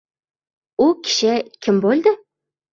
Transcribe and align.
—U 0.87 0.87
kishi 1.09 1.37
kim 1.69 1.81
bo‘ldi? 1.87 2.19